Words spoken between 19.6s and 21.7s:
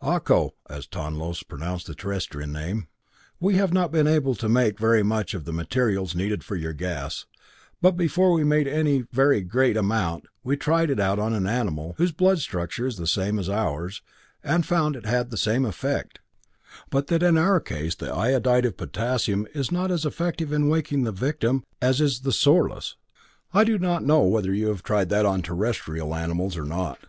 not as effective in awakening the victim